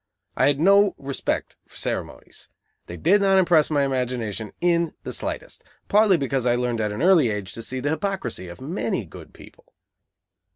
[0.35, 2.49] I had no respect for ceremonies.
[2.87, 7.03] They did not impress my imagination in the slightest, partly because I learned at an
[7.03, 9.73] early age to see the hypocrisy of many good people.